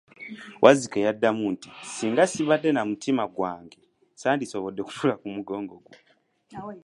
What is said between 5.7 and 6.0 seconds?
gwo.